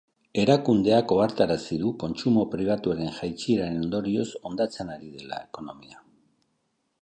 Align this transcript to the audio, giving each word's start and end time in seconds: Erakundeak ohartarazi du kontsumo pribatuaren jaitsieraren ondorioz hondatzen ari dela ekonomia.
Erakundeak 0.43 1.11
ohartarazi 1.15 1.77
du 1.81 1.91
kontsumo 2.03 2.45
pribatuaren 2.55 3.11
jaitsieraren 3.19 3.79
ondorioz 3.89 4.27
hondatzen 4.49 4.91
ari 4.97 5.13
dela 5.19 5.43
ekonomia. 5.51 6.03